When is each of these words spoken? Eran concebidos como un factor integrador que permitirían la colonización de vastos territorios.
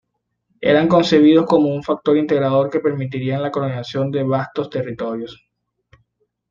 Eran 0.61 0.87
concebidos 0.87 1.45
como 1.45 1.69
un 1.69 1.83
factor 1.83 2.17
integrador 2.17 2.71
que 2.71 2.79
permitirían 2.79 3.43
la 3.43 3.51
colonización 3.51 4.09
de 4.09 4.23
vastos 4.23 4.67
territorios. 4.67 5.47